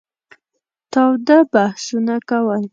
تاوده 0.91 1.37
بحثونه 1.53 2.15
کول. 2.29 2.61